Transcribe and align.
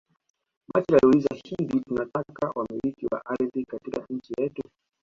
Machel 0.73 0.95
aliuliza 0.95 1.29
hivi 1.43 1.79
tunataka 1.79 2.51
wamiliki 2.55 3.05
wa 3.11 3.25
ardhi 3.25 3.65
katika 3.65 4.05
nchi 4.09 4.33
yetu 4.39 4.63